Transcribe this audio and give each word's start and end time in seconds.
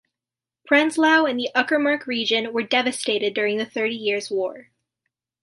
Prenzlau 0.67 1.29
and 1.29 1.39
the 1.39 1.51
Uckermark 1.55 2.07
region 2.07 2.53
were 2.53 2.63
devastated 2.63 3.35
during 3.35 3.57
the 3.57 3.67
Thirty 3.67 3.93
Years' 3.93 4.31
War. 4.31 4.69